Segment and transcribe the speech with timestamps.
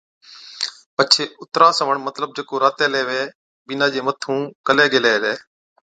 [0.95, 3.23] پڇي اُترا سَوَڻ مطلب جڪو راتي ليوي
[3.65, 5.33] بِينڏا چي مَٿُون ڪَلي گيلي ھِلي